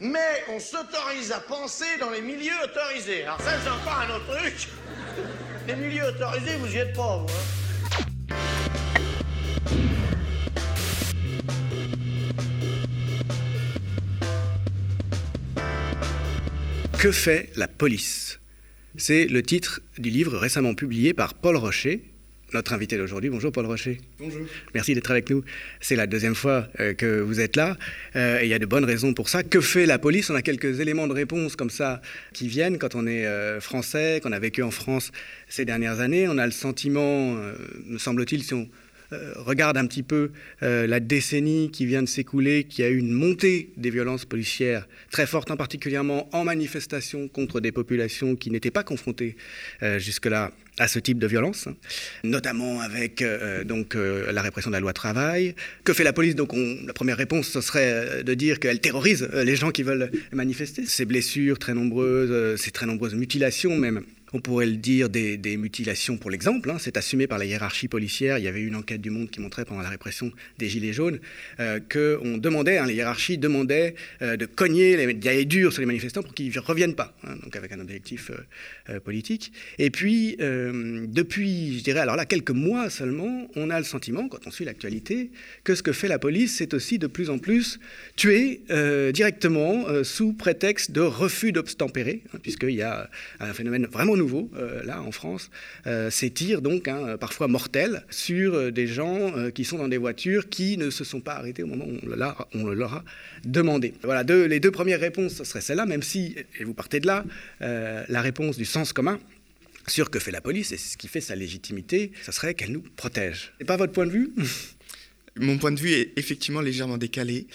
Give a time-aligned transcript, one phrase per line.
[0.00, 3.24] mais on s'autorise à penser dans les milieux autorisés.
[3.24, 4.68] Alors ça, c'est encore un autre truc.
[5.68, 7.26] Les milieux autorisés, vous y êtes pas, vous.
[7.26, 8.40] hein.
[16.98, 18.40] Que fait la police?
[18.96, 22.02] C'est le titre du livre récemment publié par Paul Rocher,
[22.52, 23.30] notre invité d'aujourd'hui.
[23.30, 23.98] Bonjour Paul Rocher.
[24.18, 24.42] Bonjour.
[24.74, 25.44] Merci d'être avec nous.
[25.80, 27.76] C'est la deuxième fois euh, que vous êtes là
[28.16, 29.42] euh, et il y a de bonnes raisons pour ça.
[29.42, 30.30] Que fait la police?
[30.30, 32.00] On a quelques éléments de réponse comme ça
[32.32, 35.12] qui viennent quand on est euh, français, qu'on a vécu en France
[35.48, 36.28] ces dernières années.
[36.28, 37.36] On a le sentiment,
[37.86, 38.68] me semble-t-il, si on
[39.36, 40.30] regarde un petit peu
[40.62, 44.86] euh, la décennie qui vient de s'écouler, qui a eu une montée des violences policières
[45.10, 49.36] très forte, en particulièrement en manifestation contre des populations qui n'étaient pas confrontées
[49.82, 51.74] euh, jusque-là à ce type de violence, hein.
[52.24, 55.54] notamment avec euh, donc euh, la répression de la loi travail.
[55.84, 56.34] Que fait la police?
[56.34, 59.72] Donc, on- la première réponse, ce serait euh, de dire qu'elle terrorise euh, les gens
[59.72, 60.86] qui veulent manifester.
[60.86, 64.02] Ces blessures très nombreuses, euh, ces très nombreuses mutilations même.
[64.32, 68.38] On pourrait le dire des, mutilations pour l'exemple, hein, c'est assumé par la hiérarchie policière.
[68.38, 71.18] Il y avait une enquête du Monde qui montrait pendant la répression des Gilets jaunes
[71.58, 75.80] euh, qu'on demandait, hein, les hiérarchies demandaient euh, de cogner, les, d'y aller dur sur
[75.80, 78.36] les manifestants pour qu'ils ne reviennent pas, hein, donc avec un objectif euh,
[78.90, 79.52] euh, politique.
[79.78, 84.46] Et puis, depuis, je dirais, alors là, quelques mois seulement, on a le sentiment, quand
[84.46, 85.30] on suit l'actualité,
[85.64, 87.80] que ce que fait la police, c'est aussi de plus en plus
[88.16, 88.62] tuer
[89.12, 95.02] directement sous prétexte de refus d'obstempérer, puisqu'il y a un phénomène vraiment nouveau, euh, là,
[95.02, 95.50] en France,
[95.86, 99.88] euh, ces tirs, donc, hein, parfois mortels, sur euh, des gens euh, qui sont dans
[99.88, 103.04] des voitures qui ne se sont pas arrêtés au moment où on, le leur- a
[103.44, 103.94] demandé.
[104.02, 107.24] Voilà, les deux premières réponses, ce serait celle-là, même si, et vous partez de là,
[107.60, 109.18] la réponse du sens commun,
[109.86, 112.84] sur que fait la police et ce qui fait sa légitimité, ce serait qu'elle nous
[112.96, 113.52] protège.
[113.58, 114.30] C'est pas votre point de vue?
[115.36, 117.46] Mon point de vue est effectivement légèrement décalé.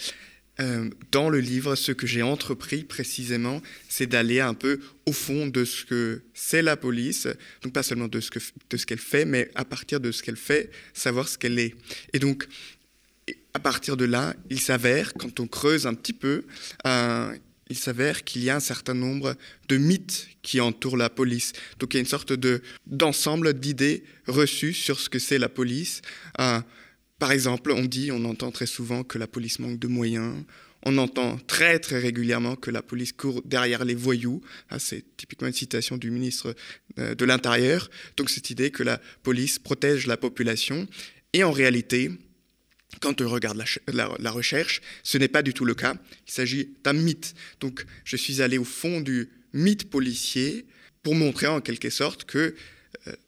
[0.62, 5.48] Euh, dans le livre, ce que j'ai entrepris précisément, c'est d'aller un peu au fond
[5.48, 7.28] de ce que c'est la police,
[7.62, 11.28] donc pas seulement de ce qu'elle fait, mais à partir de ce qu'elle fait, savoir
[11.28, 11.76] ce qu'elle est.
[12.14, 12.48] Et donc,
[13.54, 16.44] à partir de là, il s'avère, quand on creuse un petit peu,
[16.86, 17.36] euh,
[17.70, 19.36] il s'avère qu'il y a un certain nombre
[19.68, 21.54] de mythes qui entourent la police.
[21.80, 25.50] Donc il y a une sorte de d'ensemble d'idées reçues sur ce que c'est la
[25.50, 26.02] police.
[26.40, 26.60] Euh,
[27.20, 30.44] par exemple, on dit, on entend très souvent que la police manque de moyens.
[30.88, 34.42] On entend très très régulièrement que la police court derrière les voyous.
[34.70, 36.56] Ah, c'est typiquement une citation du ministre
[37.00, 37.90] euh, de l'Intérieur.
[38.18, 40.88] Donc cette idée que la police protège la population.
[41.34, 42.12] Et en réalité,
[43.02, 45.96] quand on regarde la, ch- la- la recherche, ce n'est pas du tout le cas.
[46.28, 47.34] Il s'agit d'un mythe.
[47.62, 50.66] Donc je suis allé au fond du mythe policier
[51.02, 52.56] pour montrer en quelque sorte que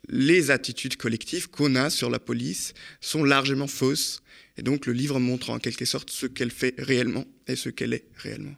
[0.09, 4.22] les attitudes collectives qu'on a sur la police sont largement fausses.
[4.57, 7.94] Et donc le livre montre en quelque sorte ce qu'elle fait réellement et ce qu'elle
[7.94, 8.56] est réellement.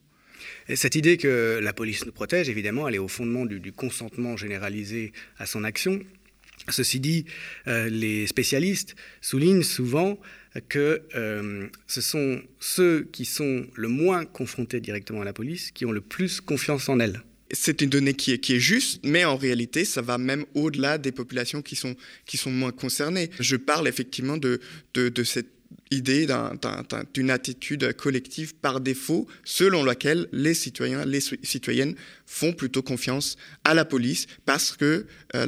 [0.68, 3.74] Et cette idée que la police nous protège, évidemment, elle est au fondement du, du
[3.74, 6.00] consentement généralisé à son action.
[6.68, 7.25] Ceci dit,
[7.68, 10.19] euh, les spécialistes soulignent souvent
[10.68, 15.86] que euh, ce sont ceux qui sont le moins confrontés directement à la police qui
[15.86, 17.24] ont le plus confiance en elle.
[17.52, 21.62] C'est une donnée qui est, juste, mais en réalité, ça va même au-delà des populations
[21.62, 21.96] qui sont,
[22.52, 23.30] moins concernées.
[23.40, 24.60] Je parle effectivement de,
[25.24, 25.48] cette
[25.92, 31.40] idée d'un- d'un- d'un- d'une attitude collective par défaut, selon laquelle les citoyens, les ci-
[31.42, 31.96] citoyennes
[32.28, 35.46] font plutôt confiance à la police, parce que euh,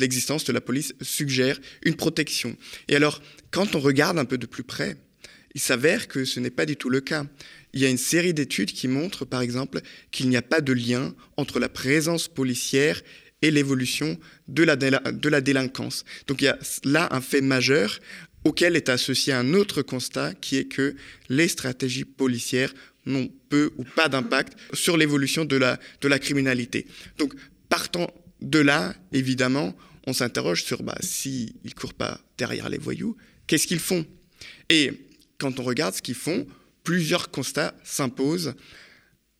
[0.00, 2.56] l'existence de la police suggère une protection.
[2.88, 3.20] Et alors,
[3.50, 4.96] quand on regarde un peu de plus près,
[5.54, 7.26] il s'avère que ce n'est pas du tout le cas.
[7.72, 10.72] Il y a une série d'études qui montrent, par exemple, qu'il n'y a pas de
[10.72, 13.00] lien entre la présence policière
[13.40, 14.18] et l'évolution
[14.48, 16.04] de la, de la délinquance.
[16.26, 17.98] Donc il y a là un fait majeur
[18.44, 20.94] auquel est associé un autre constat qui est que
[21.28, 22.72] les stratégies policières
[23.06, 26.86] n'ont peu ou pas d'impact sur l'évolution de la, de la criminalité.
[27.18, 27.34] Donc
[27.68, 33.16] partant de là, évidemment, on s'interroge sur bah, s'ils ne courent pas derrière les voyous,
[33.46, 34.04] qu'est-ce qu'ils font?
[34.68, 34.92] Et
[35.38, 36.46] quand on regarde ce qu'ils font,
[36.84, 38.54] plusieurs constats s'imposent.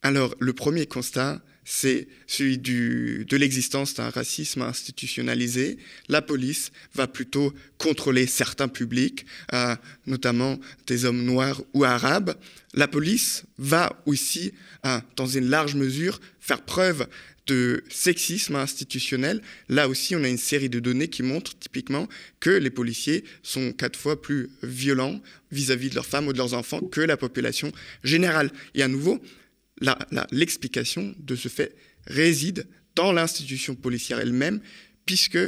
[0.02, 5.78] Alors, le premier constat, c'est celui de l'existence d'un racisme institutionnalisé.
[6.08, 12.34] La police va plutôt contrôler certains publics, euh, notamment des hommes noirs ou arabes.
[12.74, 14.52] La police va aussi,
[14.86, 17.06] euh, dans une large mesure, faire preuve
[17.46, 19.42] de sexisme institutionnel.
[19.68, 22.08] Là aussi, on a une série de données qui montrent typiquement
[22.40, 26.54] que les policiers sont quatre fois plus violents vis-à-vis de leurs femmes ou de leurs
[26.54, 27.72] enfants que la population
[28.04, 28.50] générale.
[28.74, 29.20] Et à nouveau,
[30.30, 31.74] l'explication de ce fait
[32.06, 34.60] réside dans l'institution policière elle-même,
[35.06, 35.38] puisque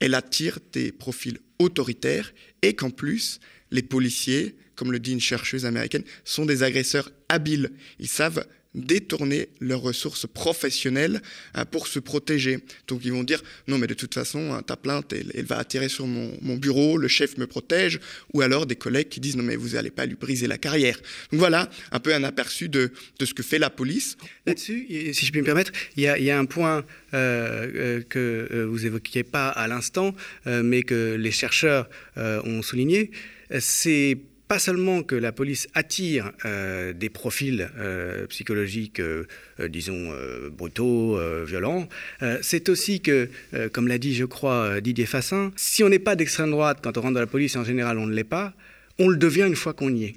[0.00, 2.32] elle attire des profils autoritaires
[2.62, 7.70] et qu'en plus, les policiers, comme le dit une chercheuse américaine, sont des agresseurs habiles.
[7.98, 11.20] Ils savent détourner leurs ressources professionnelles
[11.56, 12.58] euh, pour se protéger.
[12.86, 15.88] Donc ils vont dire non mais de toute façon hein, ta plainte elle, va attirer
[15.88, 18.00] sur mon, bureau, le chef me protège,
[18.32, 20.98] ou alors des collègues qui disent non mais vous n'allez pas lui briser la carrière.
[21.32, 24.16] Donc voilà un peu un aperçu de, de ce que fait la police.
[24.46, 28.86] Là-dessus, si je puis me permettre, il y a, un point euh, euh, que vous
[28.86, 30.14] évoquiez pas à l'instant,
[30.46, 33.10] mais que les chercheurs ont souligné,
[33.58, 34.18] c'est
[34.50, 39.28] pas seulement que la police attire euh, des profils euh, psychologiques, euh,
[39.68, 40.12] disons,
[40.50, 41.88] brutaux, violents,
[42.42, 43.28] c'est aussi que,
[43.72, 47.02] comme l'a dit, je crois, Didier Fassin, si on n'est pas d'extrême droite quand on
[47.02, 48.52] rentre dans la police, en général on ne l'est pas,
[48.98, 50.14] on le devient une fois qu'on y est.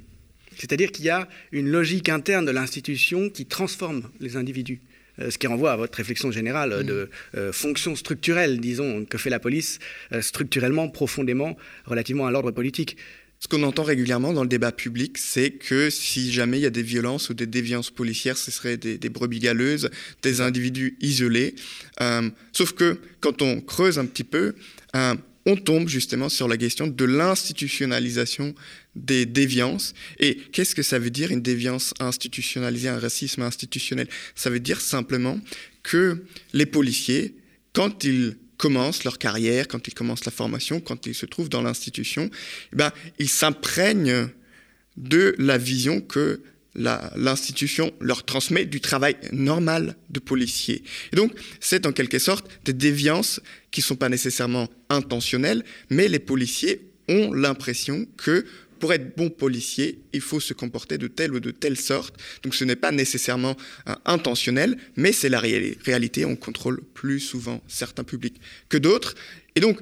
[0.57, 4.81] C'est-à-dire qu'il y a une logique interne de l'institution qui transforme les individus.
[5.29, 7.07] Ce qui renvoie à votre réflexion générale de
[7.51, 9.77] fonction structurelle, disons, que fait la police
[10.21, 11.55] structurellement, profondément,
[11.85, 12.97] relativement à l'ordre politique.
[13.43, 16.69] Ce qu'on entend régulièrement dans le débat public, c'est que si jamais il y a
[16.69, 19.89] des violences ou des déviances policières, ce seraient des, brebis galeuses,
[20.21, 21.53] des individus isolés.
[21.99, 24.55] Euh, sauf que quand on creuse un petit peu,
[24.95, 28.55] euh, on tombe justement sur la question de l'institutionnalisation
[28.95, 29.93] des déviances.
[30.21, 34.07] Et qu'est-ce que ça veut dire une déviance institutionnalisée, un racisme institutionnel?
[34.35, 35.37] Ça veut dire simplement
[35.83, 36.23] que
[36.53, 37.35] les policiers,
[37.73, 41.61] quand ils commencent leur carrière, quand ils commencent la formation, quand ils se trouvent dans
[41.61, 42.29] l'institution,
[42.71, 44.29] eh ben, ils s'imprègnent
[44.97, 46.41] de la vision que
[46.75, 50.83] l'institution leur transmet du travail normal de policier.
[51.11, 53.39] Et donc, c'est en quelque sorte des déviances
[53.69, 58.45] qui ne sont pas nécessairement intentionnelles, mais les policiers ont l'impression que
[58.83, 62.15] pour être bon policier, il faut se comporter de telle ou de telle sorte.
[62.43, 63.55] Donc ce n'est pas nécessairement
[63.87, 66.25] euh, intentionnel, mais c'est la réalité.
[66.25, 69.15] On contrôle plus souvent certains publics que d'autres.
[69.55, 69.79] Et donc,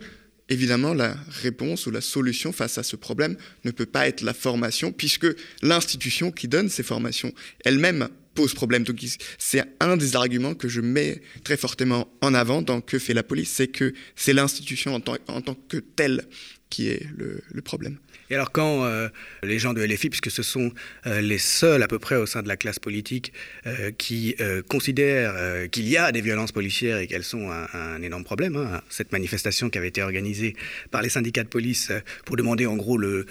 [0.50, 4.36] évidemment, la réponse ou la solution face à ce problème ne peut pas être la
[4.36, 5.26] formation, puisque
[5.64, 7.34] l'institution qui donne ces formations
[7.66, 8.84] elle-même pose problème.
[8.84, 9.00] Donc
[9.38, 13.24] c'est un des arguments que je mets très fortement en avant dans Que fait la
[13.24, 16.26] police, c'est que c'est l'institution en, tant, que telle
[16.70, 17.98] qui est le problème.
[18.32, 19.10] Et alors quand euh,
[19.44, 20.72] les gens de LFI, puisque ce sont
[21.06, 23.34] euh, les seuls à peu près au sein de la classe politique
[23.68, 24.36] euh, qui
[24.70, 29.12] considèrent qu'il y a des violences policières et qu'elles sont un, énorme problème, hein, cette
[29.12, 30.56] manifestation qui avait été organisée
[30.92, 31.92] par les syndicats de police
[32.26, 33.26] pour demander en gros le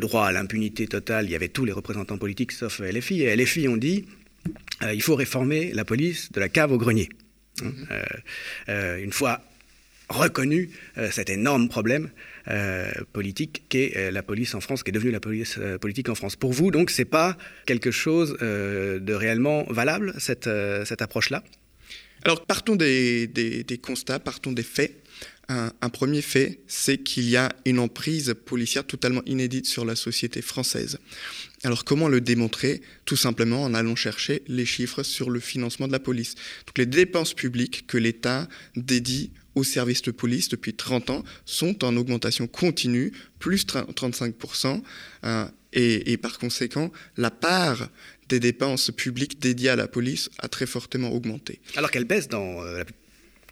[0.00, 3.68] droit à l'impunité totale, il y avait tous les représentants politiques sauf LFI, et LFI
[3.68, 4.06] ont dit
[4.92, 7.08] il faut réformer la police de la cave au grenier.
[7.62, 8.96] Hein.
[8.98, 9.42] une fois
[10.08, 10.70] reconnu
[11.10, 12.10] cet énorme problème,
[12.48, 16.08] euh, politique qu'est euh, la police en France, qui est devenue la police euh, politique
[16.08, 16.36] en France.
[16.36, 20.48] Pour vous, donc, c'est pas quelque chose de réellement valable, cette,
[20.84, 21.44] cette approche-là?
[22.24, 24.96] Alors, partons des, des, constats, partons des faits.
[25.48, 29.96] Un, un premier fait, c'est qu'il y a une emprise policière totalement inédite sur la
[29.96, 30.98] société française.
[31.62, 32.80] Alors comment le démontrer?
[33.04, 36.34] Tout simplement en allant chercher les chiffres sur le financement de la police.
[36.76, 41.96] Les dépenses publiques que l'État dédie aux services de police depuis 30 ans sont en
[41.96, 44.82] augmentation continue, plus 35%,
[45.24, 47.90] euh, et, par conséquent, la part
[48.28, 51.60] des dépenses publiques dédiées à la police a très fortement augmenté.
[51.76, 52.84] Alors qu'elle baisse dans euh,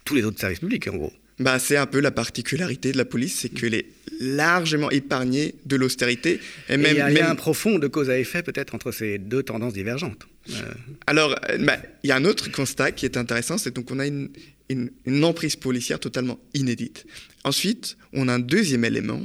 [0.03, 1.13] tous les autres services publics, en gros.
[1.39, 3.85] Bah, c'est un peu la particularité de la police, c'est qu'elle est
[4.19, 6.41] largement épargnée de l'austérité.
[6.67, 9.43] Et, même, il y a, un profond de cause à effet peut-être entre ces deux
[9.43, 10.27] tendances divergentes.
[10.49, 10.61] Euh.
[11.07, 14.07] Alors, bah, il y a un autre constat qui est intéressant, c'est donc on a
[14.07, 14.29] une,
[14.69, 17.05] une, emprise policière totalement inédite.
[17.43, 19.21] Ensuite, on a un deuxième élément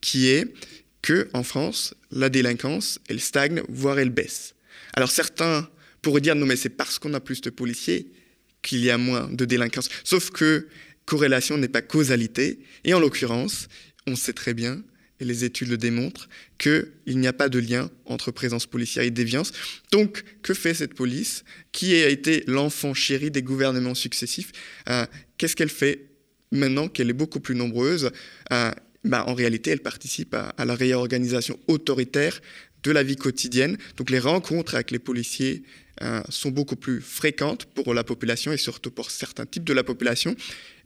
[0.00, 0.52] qui est
[1.00, 4.54] que en France, la délinquance, elle stagne, voire elle baisse.
[4.94, 5.68] Alors certains
[6.00, 8.06] pourraient dire non mais c'est parce qu'on a plus de policiers
[8.62, 9.88] qu'il y a moins de délinquance.
[10.04, 10.68] Sauf que
[11.04, 12.60] corrélation n'est pas causalité.
[12.84, 13.68] Et en l'occurrence,
[14.06, 14.82] on sait très bien
[15.22, 16.28] et les études le démontrent,
[16.58, 19.52] qu'il n'y a pas de lien entre présence policière et déviance.
[19.92, 24.50] Donc, que fait cette police qui a été l'enfant chéri des gouvernements successifs
[24.88, 25.06] euh,
[25.38, 26.06] Qu'est-ce qu'elle fait
[26.50, 28.10] maintenant qu'elle est beaucoup plus nombreuse
[28.52, 28.72] euh,
[29.04, 32.40] bah, En réalité, elle participe à, la réorganisation autoritaire
[32.82, 33.78] de la vie quotidienne.
[33.96, 35.62] Donc, les rencontres avec les policiers
[36.02, 39.84] euh, sont beaucoup plus fréquentes pour la population et surtout pour certains types de la
[39.84, 40.34] population.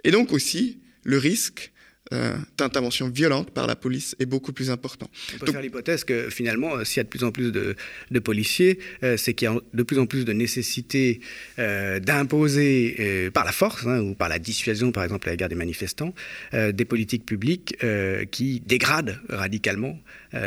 [0.07, 1.73] Et donc aussi, le risque
[2.13, 5.11] euh, d'intervention violente par la police est beaucoup plus important.
[5.35, 7.75] On peut faire l'hypothèse que finalement, euh, s'il y a de plus en plus de,
[8.21, 11.21] policiers, euh, c'est qu'il y a de plus en plus de nécessité
[11.59, 16.15] d'imposer par la force hein, ou par la dissuasion, par exemple, à l'égard des manifestants,
[16.53, 17.77] des politiques publiques
[18.31, 19.99] qui dégradent radicalement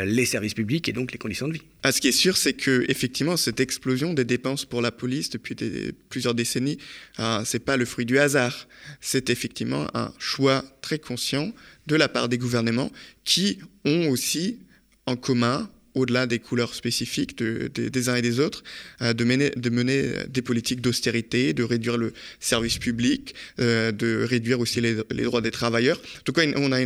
[0.04, 1.62] les services publics et donc les conditions de vie.
[1.82, 5.30] Ah, ce qui est sûr, c'est que effectivement, cette explosion des dépenses pour la police
[5.30, 5.56] depuis
[6.08, 6.78] plusieurs décennies,
[7.18, 8.68] ah, c'est pas le fruit du hasard.
[9.00, 11.52] C'est effectivement un choix très conscient
[11.86, 12.90] de la part des gouvernements
[13.24, 14.58] qui ont aussi
[15.06, 18.62] en commun au-delà des couleurs spécifiques des uns et des autres,
[19.00, 24.80] de, mener, de mener des politiques d'austérité, de réduire le service public, de réduire aussi
[24.80, 24.94] les,
[25.24, 25.98] droits des travailleurs.
[25.98, 26.84] En tout cas, on a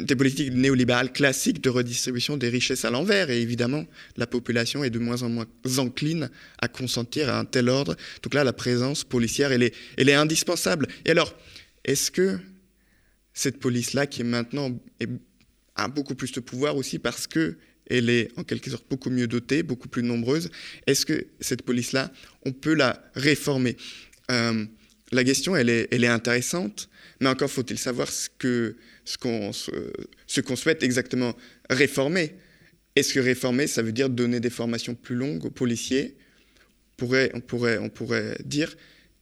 [0.00, 3.30] des politiques néolibérales classiques de redistribution des richesses à l'envers.
[3.30, 3.84] Et évidemment,
[4.16, 5.46] la population est de moins en moins
[5.78, 7.96] encline à consentir à un tel ordre.
[8.22, 10.86] Donc là, la présence policière, elle est indispensable.
[11.04, 11.34] Et alors,
[11.84, 12.38] est-ce que
[13.32, 14.70] cette police-là, qui est maintenant
[15.76, 19.26] a beaucoup plus de pouvoir aussi parce que elle est en quelque sorte beaucoup mieux
[19.26, 20.50] dotée, beaucoup plus nombreuse.
[20.86, 22.10] Est-ce que cette police-là,
[22.44, 23.76] on peut la réformer?
[24.30, 24.64] Euh,
[25.12, 26.88] La question, elle est, intéressante,
[27.20, 28.28] mais encore faut-il savoir ce
[29.18, 29.52] qu'on
[30.56, 31.36] souhaite exactement
[31.70, 32.34] réformer.
[32.96, 36.16] Est-ce que réformer, ça veut dire donner des formations plus longues aux policiers?
[37.00, 38.76] On pourrait, dire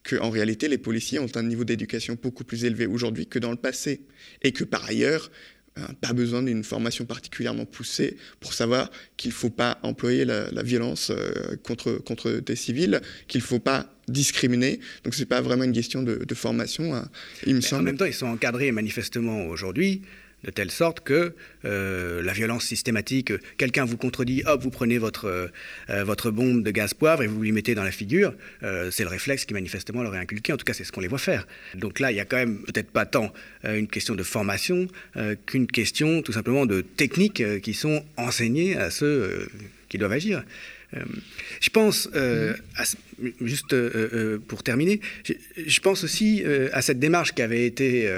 [0.08, 3.56] qu'en réalité, les policiers ont un niveau d'éducation beaucoup plus élevé aujourd'hui que dans le
[3.56, 4.02] passé.
[4.42, 5.30] Et que par ailleurs,
[6.00, 11.10] pas besoin d'une formation particulièrement poussée pour savoir qu'il ne faut pas employer la, violence
[11.10, 14.80] euh, contre, contre des civils, qu'il ne faut pas discriminer.
[15.04, 17.08] Donc ce n'est pas vraiment une question de, formation, hein,
[17.46, 17.82] il me semble.
[17.82, 20.02] En même temps, ils sont encadrés manifestement aujourd'hui
[20.44, 21.34] de telle sorte que
[21.64, 25.50] euh, la violence systématique, quelqu'un vous contredit, hop, vous prenez votre,
[25.90, 29.04] euh, votre bombe de gaz poivre et vous lui mettez dans la figure, euh, c'est
[29.04, 31.18] le réflexe qui manifestement leur est inculqué, en tout cas c'est ce qu'on les voit
[31.18, 31.46] faire.
[31.74, 33.32] Donc là, il y a quand même peut-être pas tant
[33.64, 34.88] une question de formation
[35.46, 39.48] qu'une question tout simplement de techniques qui sont enseignées à ceux
[39.88, 40.42] qui doivent agir.
[41.60, 42.08] je pense,
[43.40, 43.74] juste
[44.48, 45.00] pour terminer,
[45.66, 48.10] je pense aussi à cette démarche qui avait été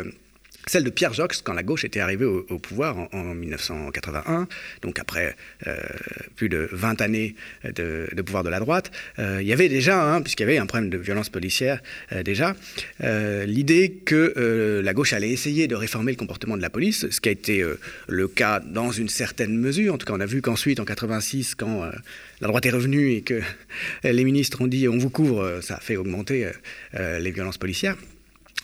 [0.66, 4.48] celle de Pierre Jox quand la gauche était arrivée au, pouvoir en, 1981,
[4.82, 5.76] donc après euh,
[6.36, 10.22] plus de 20 années de, pouvoir de la droite, euh, il y avait déjà, hein,
[10.22, 12.54] puisqu'il y avait un problème de violence policière euh, déjà,
[13.46, 17.28] l'idée que la gauche allait essayer de réformer le comportement de la police, ce qui
[17.28, 17.64] a été
[18.08, 19.94] le cas dans une certaine mesure.
[19.94, 21.90] En tout cas, on a vu qu'ensuite, en 86, quand
[22.40, 23.40] la droite est revenue et que
[24.04, 26.50] les ministres ont dit on vous couvre, ça a fait augmenter
[26.94, 27.96] les violences policières.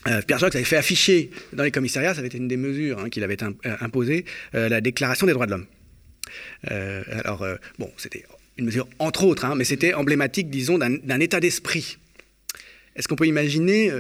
[0.07, 2.99] Euh, Pierre Jox avait fait afficher dans les commissariats, ça avait été une des mesures
[2.99, 5.67] hein, qu'il avait euh, imposées, euh, la déclaration des droits de l'homme.
[6.65, 7.47] alors,
[7.79, 8.25] bon, c'était
[8.57, 11.99] une mesure entre autres, hein, mais c'était emblématique, disons, d'un état d'esprit.
[12.97, 13.91] Est-ce qu'on peut imaginer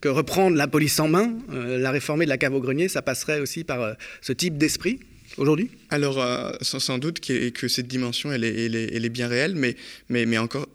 [0.00, 3.40] que reprendre la police en main, la réformer de la cave au grenier, ça passerait
[3.40, 5.00] aussi par ce type d'esprit
[5.36, 5.70] aujourd'hui?
[5.90, 6.24] Alors,
[6.62, 9.76] sans, doute que, cette dimension, elle est, bien réelle, mais,
[10.08, 10.66] mais, mais encore,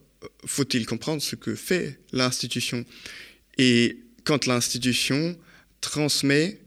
[0.45, 2.85] faut-il comprendre ce que fait l'institution
[3.57, 5.37] Et quand l'institution
[5.79, 6.59] transmet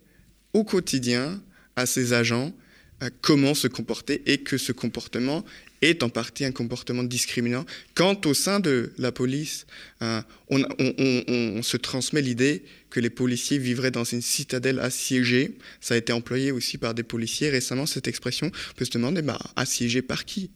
[0.55, 1.43] au quotidien
[1.77, 2.55] à ses agents
[3.03, 5.45] euh, comment se comporter et que ce comportement
[5.83, 7.65] est en partie un comportement discriminant.
[7.95, 9.67] Quand au sein de la police,
[10.03, 15.97] euh, on, se transmet l'idée que les policiers vivraient dans une citadelle assiégée, ça a
[15.97, 20.03] été employé aussi par des policiers récemment, cette expression, on peut se demander, bah, assiégé
[20.03, 20.51] par qui?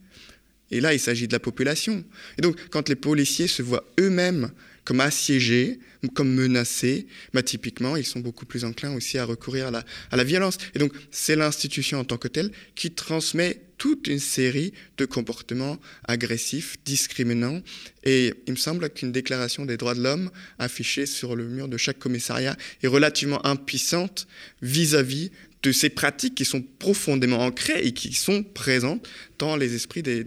[0.73, 2.03] Et là, il s'agit de la population.
[2.39, 4.51] Et donc, quand les policiers se voient eux-mêmes
[4.85, 5.79] comme assiégés,
[6.15, 10.59] comme menacés, bah, typiquement, ils sont beaucoup plus enclins aussi à recourir à la, violence.
[10.75, 15.79] Et donc, c'est l'institution en tant que telle qui transmet toute une série de comportements
[16.07, 17.63] agressifs, discriminants.
[18.05, 21.77] Et il me semble qu'une déclaration des droits de l'homme affichée sur le mur de
[21.77, 24.27] chaque commissariat est relativement impuissante
[24.61, 25.31] vis-à-vis
[25.63, 29.09] de ces pratiques qui sont profondément ancrées et qui sont présentes
[29.39, 30.25] dans les esprits des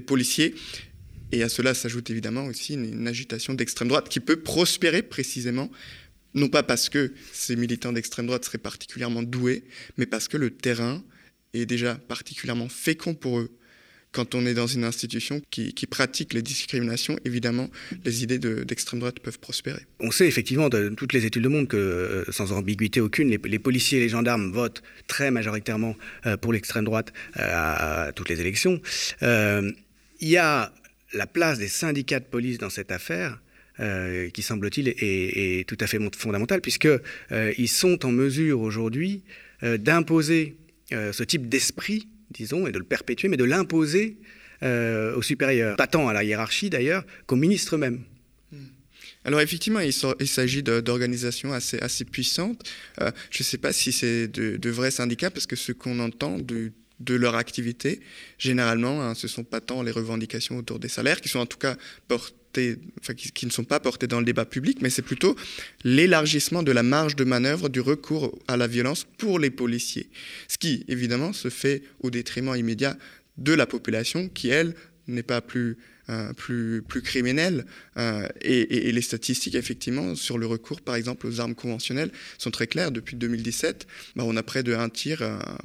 [0.00, 0.54] policiers
[1.32, 5.70] et à cela s'ajoute évidemment aussi une, agitation d'extrême droite qui peut prospérer précisément,
[6.34, 9.64] non pas parce que ces militants d'extrême droite seraient particulièrement doués,
[9.96, 11.02] mais parce que le terrain
[11.54, 13.50] est déjà particulièrement fécond pour eux.
[14.12, 17.70] Quand on est dans une institution qui, pratique les discriminations, évidemment,
[18.04, 19.80] les idées d'extrême droite peuvent prospérer.
[20.00, 23.58] On sait effectivement de toutes les études du monde que, euh, sans ambiguïté aucune, les,
[23.58, 25.96] policiers et les gendarmes votent très majoritairement
[26.26, 28.82] euh, pour l'extrême droite euh, à, toutes les élections.
[29.22, 30.72] Il y a
[31.12, 33.40] la place des syndicats de police dans cette affaire,
[33.80, 37.00] euh, qui semble-t-il est, tout à fait fondamentale, puisqu'ils
[37.32, 39.22] euh, sont en mesure aujourd'hui
[39.62, 40.56] euh, d'imposer
[40.90, 44.18] ce type d'esprit, disons, et de le perpétuer, mais de l'imposer
[44.60, 48.02] aux supérieurs, pas tant à la hiérarchie d'ailleurs qu'aux ministres eux-mêmes.
[48.52, 48.66] Hmm.
[49.24, 49.94] Alors effectivement, il,
[50.28, 52.62] s'agit d'organisations assez, puissantes.
[52.98, 56.38] je ne sais pas si c'est de, de, vrais syndicats, parce que ce qu'on entend
[56.38, 58.00] du de leur activité.
[58.38, 61.46] Généralement, hein, ce ne sont pas tant les revendications autour des salaires qui sont en
[61.46, 61.76] tout cas
[62.10, 65.36] enfin, qui, ne sont pas portées dans le débat public, mais c'est plutôt
[65.84, 70.10] l'élargissement de la marge de manœuvre du recours à la violence pour les policiers.
[70.48, 72.96] Ce qui, évidemment, se fait au détriment immédiat
[73.38, 74.74] de la population qui, elle,
[75.06, 75.78] n'est pas plus
[76.36, 77.64] plus, plus criminels.
[77.96, 82.66] Euh, et, les statistiques, effectivement, sur le recours, par exemple, aux armes conventionnelles sont très
[82.66, 82.90] claires.
[82.90, 85.22] Depuis 2017, bah, on a près de un tir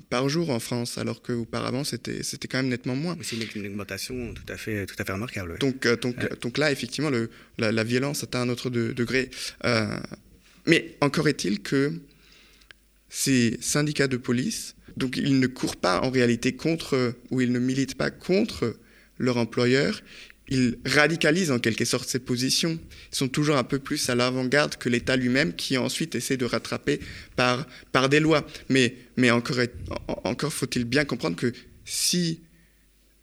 [0.09, 3.17] par jour en France, alors qu'auparavant, c'était quand même nettement moins.
[3.21, 5.57] C'est une, augmentation tout à fait, tout à fait remarquable.
[5.59, 9.29] Donc, donc, donc là, effectivement, le, la, violence atteint un autre degré.
[10.65, 11.93] mais encore est-il que
[13.09, 17.59] ces syndicats de police, donc ils ne courent pas en réalité contre, ou ils ne
[17.59, 18.75] militent pas contre
[19.17, 20.01] leur employeur,
[20.49, 22.79] ils radicalisent en quelque sorte ces positions.
[23.11, 26.45] Ils sont toujours un peu plus à l'avant-garde que l'État lui-même qui ensuite essaie de
[26.45, 26.99] rattraper
[27.35, 27.65] par,
[28.09, 28.45] des lois.
[28.69, 28.95] Mais,
[29.29, 31.51] encore, faut-il bien comprendre que
[31.85, 32.41] si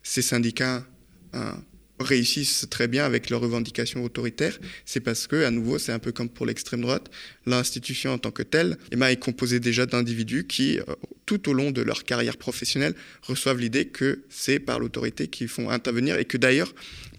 [0.03, 0.87] ces syndicats
[1.33, 1.63] hein,
[2.01, 6.13] réussissent très bien avec leurs revendications autoritaires, c'est parce que, à nouveau, c'est un peu
[6.13, 7.11] comme pour l'extrême droite,
[7.47, 10.83] l'institution en tant que telle eh ben, est composée déjà d'individus qui, euh,
[11.25, 15.71] tout au long de leur carrière professionnelle, reçoivent l'idée que c'est par l'autorité qu'ils font
[15.71, 16.75] intervenir et que d'ailleurs,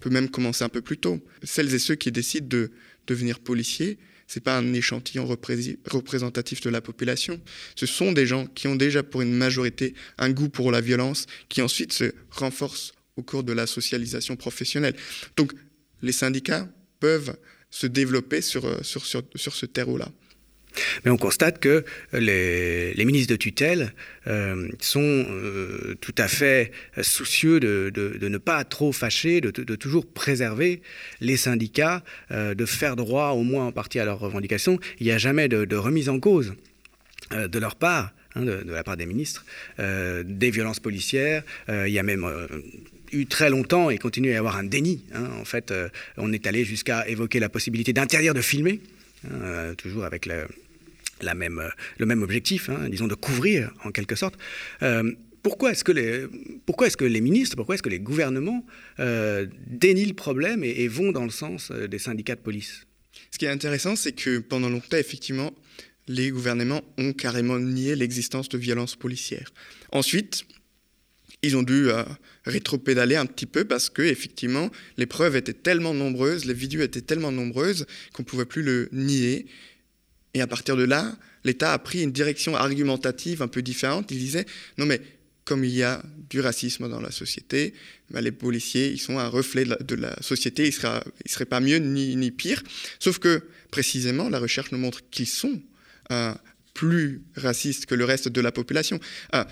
[0.06, 1.20] peut même commencer un peu plus tôt.
[1.42, 2.70] Celles et ceux qui décident de
[3.08, 3.98] devenir policiers,
[4.28, 7.40] c'est pas un échantillon représentatif de la population.
[7.74, 11.26] Ce sont des gens qui ont déjà pour une majorité un goût pour la violence,
[11.48, 14.94] qui ensuite se renforcent au cours de la socialisation professionnelle.
[15.36, 15.52] Donc
[16.02, 16.68] les syndicats
[17.00, 17.36] peuvent
[17.70, 20.08] se développer sur, euh, sur, sur, sur ce terreau-là.
[21.04, 23.92] Mais on constate que les, ministres de tutelle
[24.26, 30.82] euh, sont euh, tout à fait soucieux de, ne pas trop fâcher, de, toujours préserver
[31.20, 34.78] les syndicats, de faire droit au moins en partie à leurs revendications.
[35.00, 36.54] Il n'y a jamais de, remise en cause
[37.32, 38.12] de leur part.
[38.34, 39.46] Hein, de, la part des ministres,
[39.78, 41.42] des violences policières.
[41.68, 42.26] il y a même
[43.12, 45.02] eu très longtemps et continue à y avoir un déni.
[45.14, 45.28] Hein.
[45.40, 48.80] En fait, euh, on est allé jusqu'à évoquer la possibilité d'interdire de filmer,
[49.24, 50.46] hein, euh, toujours avec le,
[51.22, 51.68] la même, euh,
[51.98, 54.36] le même objectif, hein, disons de couvrir en quelque sorte.
[55.42, 56.26] pourquoi est-ce que les,
[56.66, 58.66] pourquoi est-ce que les ministres, pourquoi est-ce que les gouvernements
[58.98, 62.86] dénient le problème et, et, vont dans le sens des syndicats de police?
[63.30, 65.54] Ce qui est intéressant, c'est que pendant longtemps, effectivement,
[66.08, 69.52] les gouvernements ont carrément nié l'existence de violences policières.
[69.92, 70.44] Ensuite,
[71.42, 72.02] ils ont dû euh,
[72.44, 77.00] rétro-pédaler un petit peu parce que effectivement les preuves étaient tellement nombreuses, les vidéos étaient
[77.00, 79.46] tellement nombreuses qu'on ne pouvait plus le nier.
[80.36, 84.10] Et à partir de là, l'État a pris une direction argumentative un peu différente.
[84.10, 84.46] Il disait
[84.78, 85.00] non mais
[85.44, 87.72] comme il y a du racisme dans la société,
[88.10, 91.76] ben, les policiers, ils sont un reflet de la, société, ils ne seraient, pas mieux
[91.76, 92.64] ni, ni, pire.
[92.98, 95.62] Sauf que, précisément, la recherche nous montre qu'ils sont
[96.10, 96.34] euh,
[96.74, 98.98] plus racistes que le reste de la population.
[99.36, 99.44] Euh,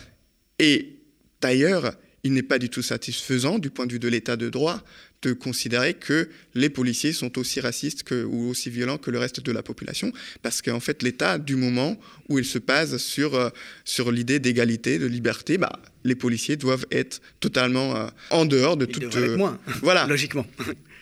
[0.59, 0.99] et
[1.44, 1.92] D'ailleurs,
[2.23, 4.83] il n'est pas du tout satisfaisant du point de vue de l'état de droit
[5.29, 9.41] de considérer que les policiers sont aussi racistes que, ou aussi violents que le reste
[9.41, 13.49] de la population, parce qu'en fait l'État, du moment où il se base sur, euh,
[13.85, 15.73] sur l'idée d'égalité, de liberté, bah,
[16.05, 19.15] les policiers doivent être totalement euh, en dehors de toute...
[19.17, 20.07] Euh, moins, voilà.
[20.09, 20.47] logiquement.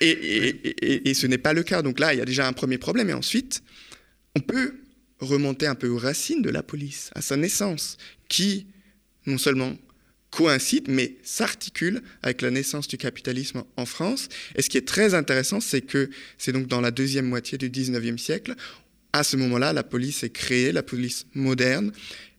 [0.01, 1.83] Et, et, et ce n'est pas le cas.
[1.83, 3.11] Donc là, il y a déjà un premier problème.
[3.11, 3.63] Et ensuite,
[4.37, 4.75] on peut
[5.21, 7.97] remonter un peu aux racines de la police, à sa naissance,
[8.29, 8.67] qui
[9.27, 9.77] non seulement
[10.33, 14.29] coïncide, mais s'articule avec la naissance du capitalisme en France.
[14.57, 17.71] Et ce qui est très intéressant, c'est que c'est donc dans la deuxième moitié du
[17.71, 18.55] 19e siècle,
[19.13, 21.93] à ce moment-là, la police est créée, la police moderne,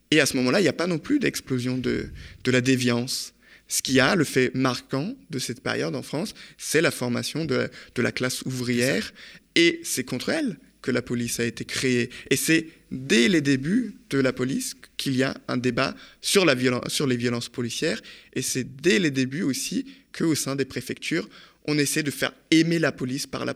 [0.10, 2.10] et à ce moment-là, il n'y a pas non plus d'explosion de,
[2.43, 3.34] de la déviance.
[3.67, 7.69] Ce qui a le fait marquant de cette période en France, c'est la formation de,
[7.95, 9.13] de la classe ouvrière,
[9.56, 12.12] et c'est contre elle que la police a été créée.
[12.30, 16.56] Et c'est dès les débuts de la police qu'il y a un débat sur, la
[16.88, 18.00] sur les violences policières.
[18.34, 21.28] Et c'est dès les débuts aussi qu'au sein des préfectures,
[21.65, 23.54] on essaie de faire aimer la police par la,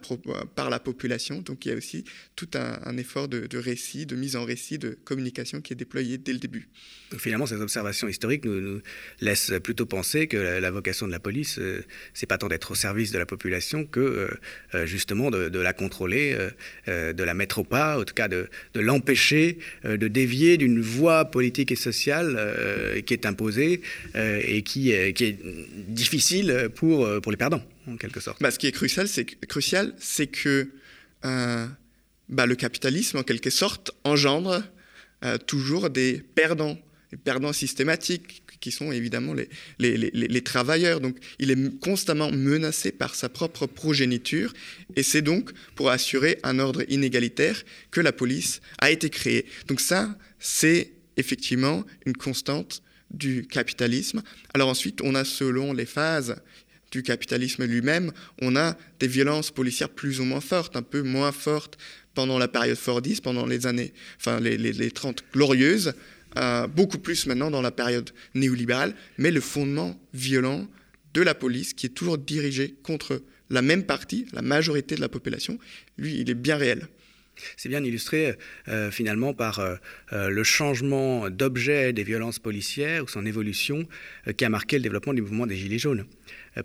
[0.55, 1.41] par la population.
[1.41, 4.97] Donc il y a aussi tout un, effort de, récit, de mise en récit, de
[5.03, 6.69] communication qui est déployé dès le début.
[7.17, 8.81] Finalement, ces observations historiques nous,
[9.21, 12.71] laissent plutôt penser que la, vocation de la police, ce euh, c'est pas tant d'être
[12.71, 14.27] au service de la population que euh,
[14.75, 16.37] euh, justement de, la contrôler,
[16.87, 21.71] de la mettre au pas, en tout cas de, l'empêcher de dévier d'une voie politique
[21.71, 23.81] et sociale qui est imposée
[24.15, 25.37] et qui, qui, est
[25.87, 28.41] difficile pour, pour les perdants en quelque sorte.
[28.41, 30.69] Bah, ce qui est crucial, c'est que
[31.25, 31.67] euh,
[32.29, 34.63] bah, le capitalisme, en quelque sorte, engendre
[35.23, 36.77] euh, toujours des perdants,
[37.11, 39.47] des perdants systématiques, qui sont évidemment les,
[39.77, 40.99] les, travailleurs.
[40.99, 44.53] Donc, il est constamment menacé par sa propre progéniture,
[44.95, 49.45] et c'est donc pour assurer un ordre inégalitaire que la police a été créée.
[49.67, 54.21] Donc ça, c'est effectivement une constante du capitalisme.
[54.53, 56.35] Alors ensuite, on a selon les phases
[56.91, 61.31] du capitalisme lui-même, on a des violences policières plus ou moins fortes, un peu moins
[61.31, 61.77] fortes
[62.13, 65.93] pendant la période Fordiste, pendant les années, enfin les, les, 30 glorieuses,
[66.37, 70.67] euh, beaucoup plus maintenant dans la période néolibérale, mais le fondement violent
[71.13, 75.09] de la police qui est toujours dirigé contre la même partie, la majorité de la
[75.09, 75.57] population,
[75.97, 76.87] lui, il est bien réel.
[77.55, 78.35] C'est bien illustré
[78.67, 79.75] euh, finalement par euh,
[80.13, 83.87] euh, le changement d'objet des violences policières ou son évolution
[84.35, 86.05] qui a marqué le développement du mouvement des Gilets jaunes.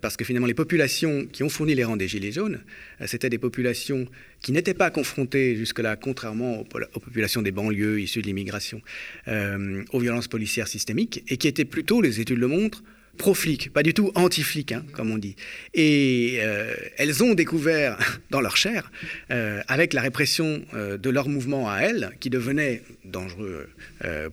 [0.01, 2.61] parce que finalement les populations qui ont fourni les rangs des Gilets jaunes,
[3.07, 4.07] c'était des populations
[4.41, 8.81] qui n'étaient pas confrontées jusque-là, contrairement aux, populations des banlieues issues de l'immigration,
[9.27, 12.83] aux violences policières systémiques, et qui étaient plutôt, les études le montrent,
[13.19, 15.37] pro-flic, pas du tout anti-flic, hein, comme on dit.
[15.75, 17.99] Et euh, elles ont découvert
[18.31, 18.91] dans leur chair,
[19.31, 23.69] euh, avec la répression euh, de leur mouvement à elles, qui devenait dangereux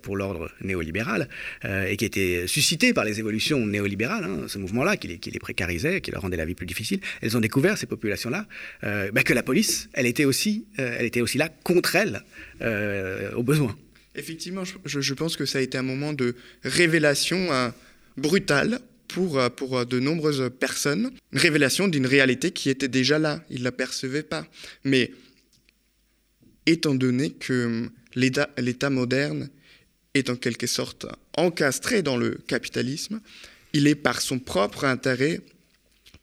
[0.02, 1.28] pour l'ordre néolibéral,
[1.64, 6.12] et qui était suscité par les évolutions néolibérales, hein, ce mouvement-là, qui les, précarisait, qui
[6.12, 8.48] leur rendait la vie plus difficile, elles ont découvert, ces populations-là,
[8.82, 12.24] bah, que la police, elle était aussi, elle était aussi là contre elles,
[13.36, 13.76] au besoin.
[14.16, 17.72] Effectivement, je, pense que ça a été un moment de révélation.
[18.20, 23.20] Brutale pour, euh, pour euh, de nombreuses personnes, une révélation d'une réalité qui était déjà
[23.20, 24.46] là, ils ne la percevaient pas.
[24.84, 25.12] Mais
[26.66, 29.50] étant donné que hum, l'État moderne
[30.14, 31.06] est en quelque sorte
[31.36, 33.22] encastré dans le capitalisme,
[33.74, 35.42] il est par son propre intérêt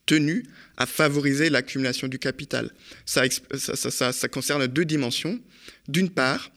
[0.05, 0.45] tenu
[0.77, 2.71] à favoriser l'accumulation du capital.
[3.05, 3.23] Ça,
[3.55, 5.41] ça, ça, ça concerne deux dimensions.
[5.89, 6.51] D'une part,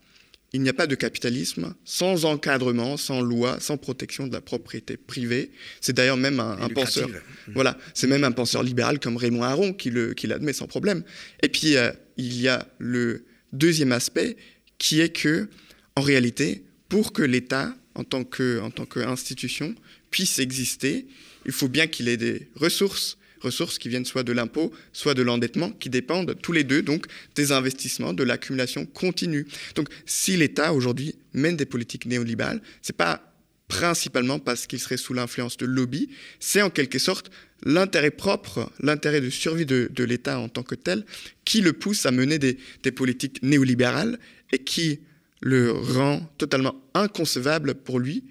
[0.52, 4.96] il n'y a pas de capitalisme sans encadrement, sans loi, sans protection de la propriété
[4.96, 5.50] privée.
[5.80, 7.08] C'est d'ailleurs même un, penseur.
[7.08, 7.52] Mmh.
[7.54, 11.04] Voilà, c'est même un penseur libéral comme Raymond Aron qui l'admet sans problème.
[11.42, 14.36] Et puis euh, il y a le deuxième aspect
[14.78, 15.48] qui est que,
[15.96, 19.74] en réalité, pour que l'État, en tant qu'institution,
[20.10, 21.06] puisse exister,
[21.46, 25.22] il faut bien qu'il ait des ressources ressources qui viennent soit de l'impôt, soit de
[25.22, 29.46] l'endettement, qui dépendent tous les deux donc des investissements, de l'accumulation continue.
[29.74, 33.22] Donc si l'État aujourd'hui mène des politiques néolibérales, c'est pas
[33.68, 37.30] principalement parce qu'il serait sous l'influence de lobby, c'est en quelque sorte
[37.62, 41.04] l'intérêt propre, l'intérêt de survie de, l'État en tant que tel,
[41.44, 44.18] qui le pousse à mener des, des politiques néolibérales
[44.52, 45.00] et qui
[45.40, 48.24] le rend totalement inconcevable pour lui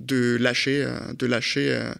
[0.00, 1.92] de lâcher, euh, de lâcher euh,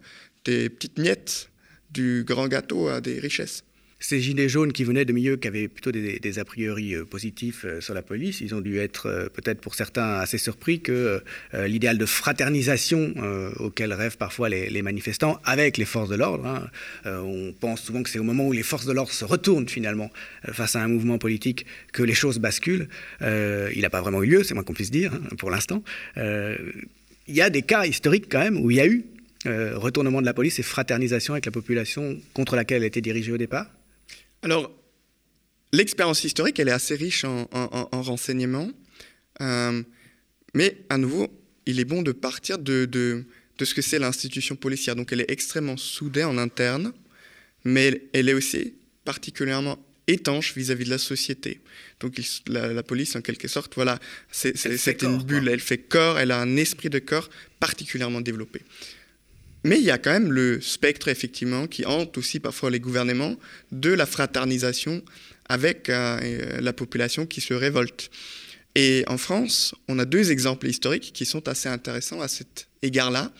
[0.44, 1.50] des petites miettes
[1.94, 3.64] du grand gâteau à des richesses.
[4.00, 7.64] Ces gilets jaunes qui venaient de milieux qui avaient plutôt des, a priori euh, positifs
[7.64, 11.22] euh, sur la police, ils ont dû être euh, peut-être pour certains assez surpris que
[11.54, 13.14] l'idéal de fraternisation
[13.58, 16.68] auquel rêvent parfois les, manifestants avec les forces de l'ordre, hein,
[17.06, 20.10] on pense souvent que c'est au moment où les forces de l'ordre se retournent finalement
[20.52, 22.88] face à un mouvement politique que les choses basculent.
[23.20, 25.82] il n'a pas vraiment eu lieu, c'est moins qu'on puisse dire hein, pour l'instant.
[26.16, 29.04] Il y a des cas historiques quand même où il y a eu
[29.46, 33.32] euh, retournement de la police et fraternisation avec la population contre laquelle elle était dirigée
[33.32, 33.66] au départ
[34.42, 34.70] Alors,
[35.72, 37.46] l'expérience historique, elle est assez riche en,
[37.92, 38.70] renseignements.
[39.40, 39.82] Euh,
[40.54, 41.28] mais à nouveau,
[41.66, 43.24] il est bon de partir de, de,
[43.62, 44.96] ce que c'est l'institution policière.
[44.96, 46.92] Donc elle est extrêmement soudée en interne,
[47.64, 51.60] mais elle, est aussi particulièrement étanche vis-à-vis de la société.
[52.00, 53.98] Donc la, police, en quelque sorte, voilà,
[54.30, 57.28] c'est une bulle, elle fait corps, elle a un esprit de corps
[57.58, 58.60] particulièrement développé.
[59.64, 63.36] Mais il y a quand même le spectre, effectivement, qui hante aussi parfois les gouvernements,
[63.72, 65.02] de la fraternisation
[65.48, 68.10] avec euh, la population qui se révolte.
[68.74, 73.32] Et en France, on a deux exemples historiques qui sont assez intéressants à cet égard-là.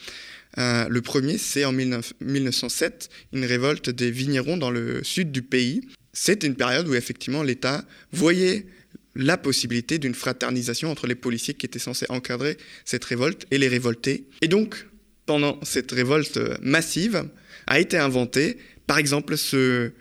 [0.57, 5.81] Euh, le premier, c'est en 1907, une révolte des vignerons dans le sud du pays.
[6.13, 7.83] C'est une période où effectivement l'État
[8.13, 8.65] voyait
[9.15, 13.67] la possibilité d'une fraternisation entre les policiers qui étaient censés encadrer cette révolte et les
[13.67, 14.27] révoltés.
[14.41, 14.85] Et donc,
[15.25, 17.25] pendant cette révolte massive,
[17.67, 18.57] a été inventé,
[18.87, 19.91] par exemple, ce,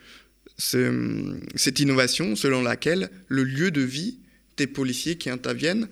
[0.56, 4.18] cette innovation selon laquelle le lieu de vie
[4.56, 5.88] des policiers qui interviennent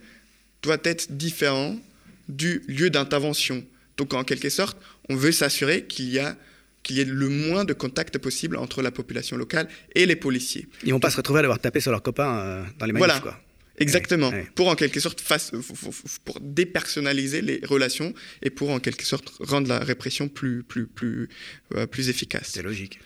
[0.63, 1.77] doit être différent
[2.29, 3.65] du lieu d'intervention.
[3.97, 6.37] Donc en quelque sorte, on veut s'assurer qu'il y a
[6.83, 10.67] qu'il y ait le moins de contact possible entre la population locale et les policiers.
[10.83, 13.07] Ils vont pas se retrouver à devoir taper sur leurs copains euh, dans les manifs,
[13.07, 13.21] voilà.
[13.21, 13.41] quoi.
[13.79, 14.33] Exactement.
[14.55, 15.53] Pour en quelque sorte face,
[16.25, 21.29] pour dépersonnaliser les relations et pour en quelque sorte rendre la répression plus plus plus
[21.75, 22.51] euh, plus efficace.
[22.53, 23.01] C'est logique.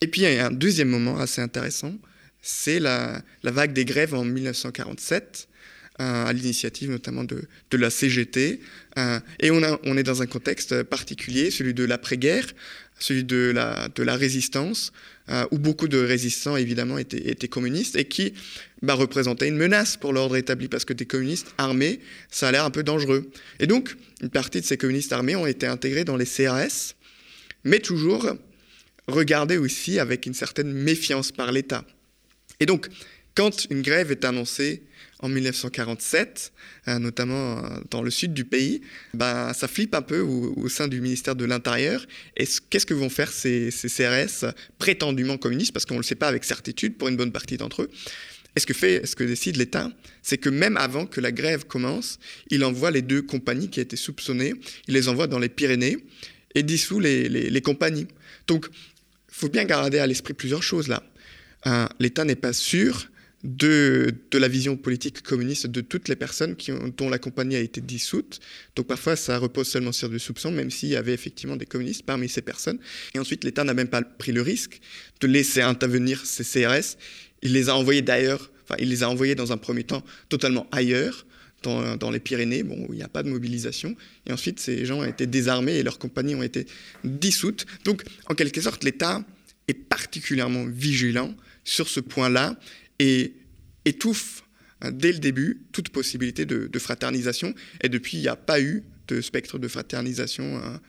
[0.00, 1.94] Et puis il y a un deuxième moment assez intéressant,
[2.42, 5.48] c'est la, la, vague des grèves en 1947.
[5.98, 8.60] Euh, à l'initiative notamment de, la CGT.
[8.98, 9.62] Euh, et on,
[9.96, 12.52] est dans un contexte particulier, celui de l'après-guerre,
[12.98, 14.92] celui de la, résistance,
[15.30, 18.34] euh, où beaucoup de résistants, évidemment, étaient, étaient communistes et qui
[18.82, 22.66] bah, représentaient une menace pour l'ordre établi, parce que des communistes armés, ça a l'air
[22.66, 23.30] un peu dangereux.
[23.58, 26.94] Et donc, une partie de ces communistes armés ont été intégrés dans les CRS,
[27.64, 28.36] mais toujours
[29.08, 31.86] regardés aussi avec une certaine méfiance par l'État.
[32.60, 32.90] Et donc,
[33.36, 34.82] Quand une grève est annoncée
[35.20, 36.52] en 1947,
[36.88, 38.82] euh, notamment euh, dans le sud du pays,
[39.14, 42.04] ben, ça flippe un peu au, sein du ministère de l'Intérieur.
[42.36, 46.44] Qu'est-ce que vont faire ces, CRS prétendument communistes, parce qu'on ne le sait pas avec
[46.44, 47.90] certitude pour une bonne partie d'entre eux?
[48.56, 49.90] Et ce que fait, ce que décide l'État,
[50.22, 52.18] c'est que même avant que la grève commence,
[52.50, 54.54] il envoie les deux compagnies qui étaient soupçonnées,
[54.88, 55.98] il les envoie dans les Pyrénées
[56.54, 58.06] et dissout les compagnies.
[58.46, 61.02] Donc, il faut bien garder à l'esprit plusieurs choses là.
[61.98, 63.08] L'État n'est pas sûr
[63.46, 66.56] de, la vision politique communiste de toutes les personnes
[66.96, 68.40] dont la compagnie a été dissoute.
[68.74, 72.02] Donc parfois, ça repose seulement sur du soupçon, même s'il y avait effectivement des communistes
[72.02, 72.78] parmi ces personnes.
[73.14, 74.80] Et ensuite, l'État n'a même pas pris le risque
[75.20, 76.96] de laisser intervenir ces CRS.
[77.42, 80.66] Il les a envoyés d'ailleurs, enfin, il les a envoyés dans un premier temps totalement
[80.72, 81.24] ailleurs,
[81.62, 83.96] dans, dans les Pyrénées, bon, où il n'y a pas de mobilisation.
[84.26, 86.66] Et ensuite, ces gens ont été désarmés et leurs compagnies ont été
[87.04, 87.64] dissoutes.
[87.84, 89.24] Donc, en quelque sorte, l'État
[89.68, 92.56] est particulièrement vigilant sur ce point-là
[92.98, 93.34] et
[93.84, 94.44] étouffe
[94.80, 97.54] hein, dès le début toute possibilité de, fraternisation.
[97.82, 100.56] Et depuis, il n'y a pas eu de spectre de fraternisation.
[100.58, 100.80] Hein,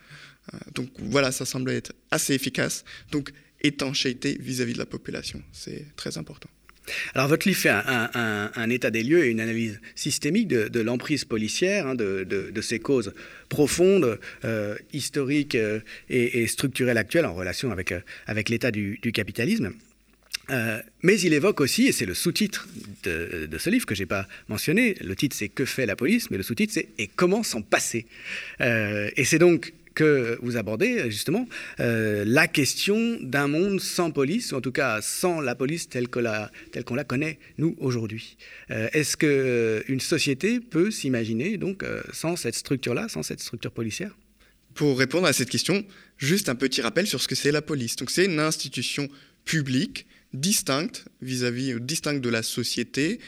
[0.52, 0.60] hein.
[0.74, 2.84] donc voilà, ça semble être assez efficace.
[3.12, 6.50] Donc étanchéité vis-à-vis de la population, c'est très important.
[7.13, 11.96] Alors votre livre fait un, état des lieux et une analyse systémique de, l'emprise policière,
[11.96, 13.13] de, ses causes
[13.50, 18.02] profondes, euh, historiques euh, et, structurelles actuelles en relation avec, euh,
[18.50, 19.72] l'état du, capitalisme.
[20.49, 22.67] Euh, mais il évoque aussi, et c'est le sous-titre
[23.03, 26.31] de, ce livre que je n'ai pas mentionné, le titre c'est Que fait la police,
[26.31, 28.05] mais le sous-titre c'est Et comment s'en passer
[28.62, 34.51] euh, Et c'est donc que vous abordez justement euh, la question d'un monde sans police,
[34.51, 38.38] ou en tout cas sans la police telle qu'on la, connaît nous aujourd'hui.
[38.69, 41.83] Est-ce qu'une société peut s'imaginer donc
[42.13, 44.15] sans cette structure-là, sans cette structure policière?
[44.75, 45.83] Pour répondre à cette question,
[46.19, 47.95] juste un petit rappel sur ce que c'est la police.
[47.95, 49.10] Donc c'est une institution
[49.45, 53.19] publique distincte vis-à-vis, euh, distincte de la société,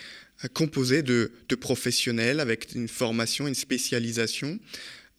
[0.44, 4.60] euh, composée de, professionnels avec une formation, une spécialisation,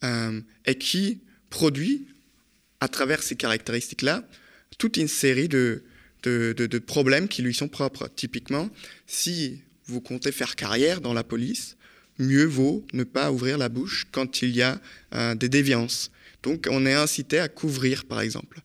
[0.03, 2.07] euh, et qui produit,
[2.79, 4.27] à travers ces caractéristiques-là,
[4.79, 5.83] toute une série de,
[6.23, 8.09] de, problèmes qui lui sont propres.
[8.15, 8.71] Typiquement,
[9.05, 11.77] si vous comptez faire carrière dans la police,
[12.17, 14.81] mieux vaut ne pas ouvrir la bouche quand il y a
[15.35, 16.09] des déviances.
[16.41, 18.61] Donc on est incité à couvrir, par exemple.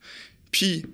[0.50, 0.87] Puis,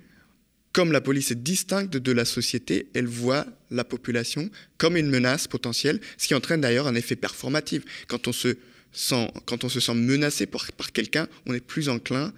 [0.73, 5.47] comme la police est distincte de la société, elle voit la population comme une menace
[5.47, 7.83] potentielle, ce qui entraîne d'ailleurs un effet performatif.
[8.07, 8.55] Quand on se
[8.91, 12.33] sent, menacé par, quelqu'un, on est plus enclin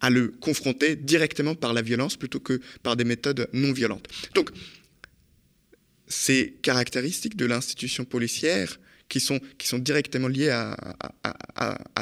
[0.00, 4.06] à le confronter directement par la violence plutôt que par des méthodes non violentes.
[4.34, 4.50] Donc,
[6.06, 9.40] ces caractéristiques de l'institution policière qui sont,
[9.78, 10.76] directement liées à,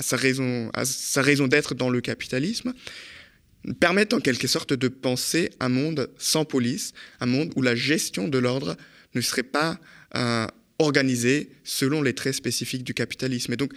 [0.03, 2.75] sa raison d'être dans le capitalisme,
[3.75, 8.29] permettent en quelque sorte de penser un monde sans police, un monde où la gestion
[8.29, 8.77] de l'ordre
[9.15, 9.79] ne serait pas
[10.15, 10.47] euh,
[10.79, 13.53] organisée selon les traits spécifiques du capitalisme.
[13.53, 13.73] Et donc,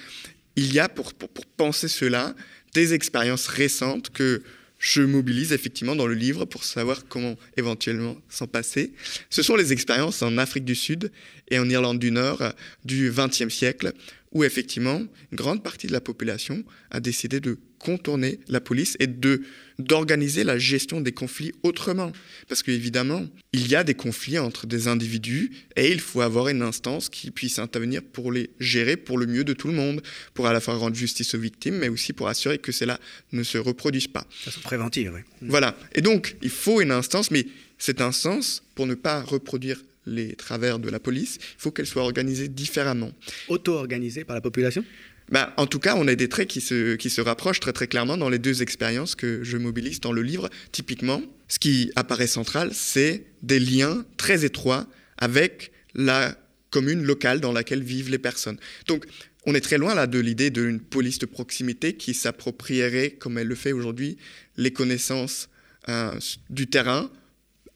[0.55, 2.35] il y a pour, pour, penser cela
[2.73, 4.41] des expériences récentes que
[4.77, 8.93] je mobilise effectivement dans le livre pour savoir comment éventuellement s'en passer.
[9.29, 11.11] Ce sont les expériences en Afrique du Sud
[11.49, 12.51] et en Irlande du Nord euh,
[12.85, 13.93] du XXe siècle,
[14.31, 14.99] où effectivement
[15.31, 19.41] une grande partie de la population a décidé de contourner la police et de
[19.79, 22.11] d'organiser la gestion des conflits autrement.
[22.49, 26.61] Parce qu'évidemment, il y a des conflits entre des individus et il faut avoir une
[26.61, 30.01] instance qui puisse intervenir pour les gérer pour le mieux de tout le monde,
[30.33, 32.99] pour à la fois rendre justice aux victimes, mais aussi pour assurer que cela
[33.31, 34.27] ne se reproduise pas.
[34.43, 35.21] Ça se préventive, oui.
[35.41, 35.77] Voilà.
[35.95, 37.45] Et donc, il faut une instance, mais
[37.77, 42.03] cette instance, pour ne pas reproduire les travers de la police, il faut qu'elle soit
[42.03, 43.11] organisée différemment.
[43.47, 44.83] Auto-organisée par la population?
[45.31, 48.39] Bah, en tout cas, on a des traits qui se, rapprochent très clairement dans les
[48.39, 50.49] deux expériences que je mobilise dans le livre.
[50.71, 54.87] Typiquement, ce qui apparaît central, c'est des liens très étroits
[55.17, 56.35] avec la
[56.71, 58.57] commune locale dans laquelle vivent les personnes.
[58.87, 59.05] Donc,
[59.45, 63.47] on est très loin là de l'idée d'une police de proximité qui s'approprierait, comme elle
[63.47, 64.17] le fait aujourd'hui,
[64.57, 65.49] les connaissances
[65.87, 66.11] euh,
[66.49, 67.09] du terrain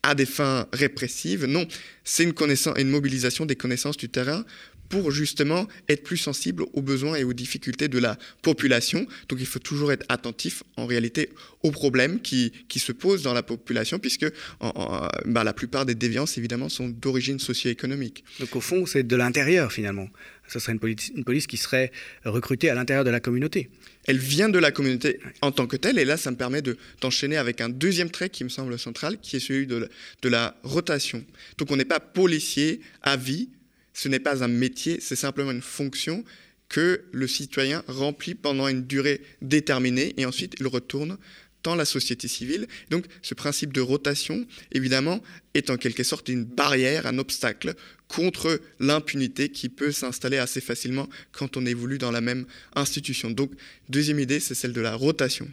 [0.04, 1.46] à des fins répressives.
[1.46, 1.66] Non,
[2.04, 4.46] c'est une mobilisation des connaissances du terrain
[4.94, 9.08] pour justement être plus sensible aux besoins et aux difficultés de la population.
[9.28, 11.30] Donc il faut toujours être attentif en réalité
[11.64, 14.28] aux problèmes qui, qui se posent dans la population, puisque
[14.60, 18.24] bah, la plupart des déviances évidemment sont d'origine socio-économique.
[18.40, 20.10] Donc au fond, c'est de l'intérieur finalement.
[20.48, 21.92] Ce serait une police, une police qui serait
[22.24, 23.72] recrutée à l'intérieur de la communauté.
[24.06, 26.62] Elle vient de la communauté en tant que telle, et là, ça me permet
[27.02, 29.90] d'enchaîner avec un deuxième trait qui me semble central, qui est celui de
[30.22, 31.24] de la rotation.
[31.58, 33.50] Donc on n'est pas policier à vie,
[33.94, 36.24] ce n'est pas un métier, c'est simplement une fonction
[36.70, 41.18] que le citoyen remplit pendant une durée déterminée et ensuite il retourne
[41.64, 42.68] dans la société civile.
[42.90, 45.22] Donc ce principe de rotation, évidemment,
[45.54, 47.74] est en quelque sorte une barrière, un obstacle
[48.08, 53.32] contre l'impunité qui peut s'installer assez facilement quand on évolue dans la même institution.
[53.32, 53.52] Donc
[53.90, 55.48] deuxième idée, c'est celle de la rotation.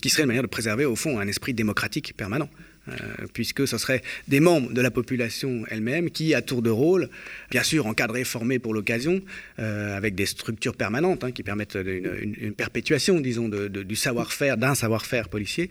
[0.00, 2.50] Qui serait une manière de préserver au fond un esprit démocratique permanent.
[2.88, 7.08] Euh, puisque ce seraient des membres de la population elle-même qui, à tour de rôle,
[7.50, 9.22] bien sûr encadrés, formés pour l'occasion,
[9.58, 15.28] euh, avec des structures permanentes hein, qui permettent une, perpétuation, disons, du savoir-faire, d'un savoir-faire
[15.28, 15.68] policier,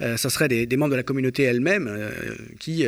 [0.00, 1.88] euh, ce seraient des, membres de la communauté elle-même
[2.58, 2.84] qui,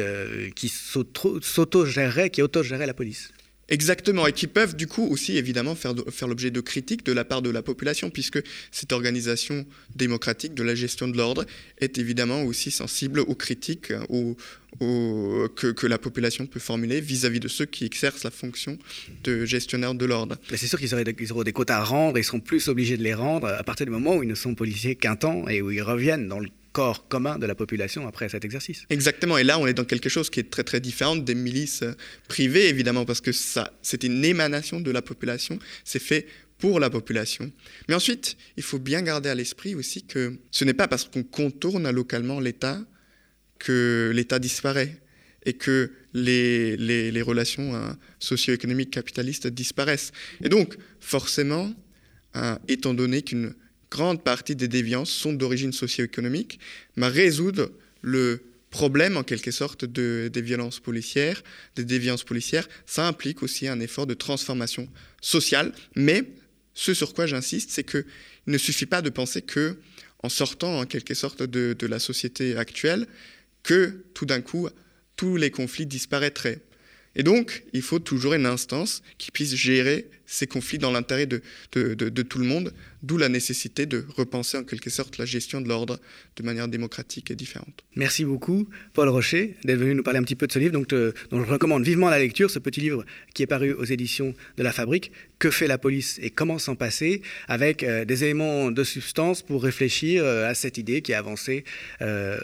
[0.54, 3.30] qui s'auto-géreraient, qui auto-géraient la police.
[3.70, 7.24] Exactement, et qui peuvent du coup aussi évidemment faire, faire l'objet de critiques de la
[7.24, 11.44] part de la population, puisque cette organisation démocratique de la gestion de l'ordre
[11.78, 14.36] est évidemment aussi sensible aux critiques aux,
[14.80, 18.78] que, la population peut formuler vis-à-vis de ceux qui exercent la fonction
[19.24, 20.36] de gestionnaire de l'ordre.
[20.54, 23.48] C'est sûr qu'ils auront des quotas à rendre, ils seront plus obligés de les rendre
[23.48, 26.28] à partir du moment où ils ne sont policiers qu'un temps et où ils reviennent
[26.28, 28.84] dans le corps commun de la population après cet exercice.
[28.88, 31.82] Exactement, et là on est dans quelque chose qui est très très différent des milices
[31.82, 31.92] euh,
[32.28, 36.88] privées évidemment parce que ça c'est une émanation de la population, c'est fait pour la
[36.88, 37.50] population.
[37.88, 41.24] Mais ensuite, il faut bien garder à l'esprit aussi que ce n'est pas parce qu'on
[41.24, 42.78] contourne localement l'État
[43.58, 45.00] que l'État disparaît
[45.46, 50.12] et que les, relations hein, socio-économiques capitalistes disparaissent.
[50.44, 51.72] Et donc, forcément,
[52.34, 53.54] hein, étant donné qu'une
[53.90, 56.58] grande partie des déviances sont d'origine socio-économique,
[56.96, 57.70] mais résoudre
[58.02, 61.42] le problème en quelque sorte de, des violences policières,
[61.74, 64.88] des déviances policières, ça implique aussi un effort de transformation
[65.20, 65.72] sociale.
[65.94, 66.24] Mais
[66.74, 68.04] ce sur quoi j'insiste, c'est qu'il
[68.46, 69.78] ne suffit pas de penser que,
[70.22, 73.06] en sortant en quelque sorte de la société actuelle,
[73.62, 74.68] que tout d'un coup
[75.16, 76.60] tous les conflits disparaîtraient.
[77.18, 81.40] Et donc, il faut toujours une instance qui puisse gérer ces conflits dans l'intérêt de,
[82.22, 85.98] tout le monde, d'où la nécessité de repenser en quelque sorte la gestion de l'ordre
[86.36, 87.82] de manière démocratique et différente.
[87.96, 90.90] Merci beaucoup, Paul Rocher, d'être venu nous parler un petit peu de ce livre, donc,
[90.90, 93.04] dont je recommande vivement la lecture, ce petit livre
[93.34, 96.76] qui est paru aux éditions de La Fabrique, Que fait la police et comment s'en
[96.76, 101.16] passer, avec euh, des éléments de substance pour réfléchir euh, à cette idée qui est
[101.16, 101.64] avancée
[102.02, 102.38] euh,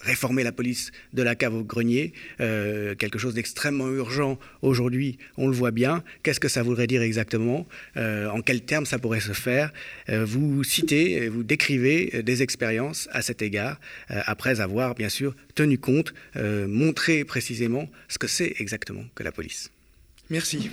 [0.00, 5.46] réformer la police de la cave au grenier, euh, quelque chose d'extrêmement urgent aujourd'hui, on
[5.46, 6.02] le voit bien.
[6.22, 9.72] Qu'est-ce que ça voudrait dire exactement euh, En quels termes ça pourrait se faire
[10.08, 15.78] euh, Vous citez, vous décrivez des expériences à cet égard, après avoir bien sûr tenu
[15.78, 19.70] compte, montré précisément ce que c'est exactement que la police.
[20.30, 20.70] Merci.